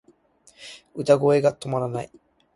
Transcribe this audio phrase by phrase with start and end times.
[0.95, 2.11] 歌声止まらない